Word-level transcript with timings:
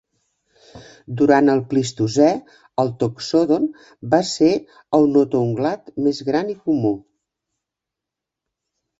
Durant 1.17 1.49
el 1.51 1.59
plistocè, 1.73 2.29
el 2.83 2.87
"Toxodon" 3.03 3.67
va 4.13 4.19
ser 4.29 4.49
el 4.99 5.05
notoungulat 5.17 5.93
més 6.07 6.23
gran 6.31 6.49
i 6.55 6.57
comú. 6.71 6.95